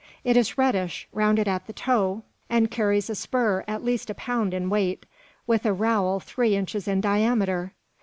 It 0.23 0.35
is 0.35 0.57
reddish, 0.57 1.07
rounded 1.13 1.47
at 1.47 1.67
the 1.67 1.73
toe, 1.73 2.23
and 2.49 2.71
carries 2.71 3.07
a 3.07 3.13
spur 3.13 3.63
at 3.67 3.83
least 3.83 4.09
a 4.09 4.15
pound 4.15 4.51
in 4.51 4.67
weight, 4.67 5.05
with 5.45 5.63
a 5.63 5.73
rowel 5.73 6.19
three 6.19 6.55
inches 6.55 6.87
in 6.87 7.01
diameter! 7.01 7.73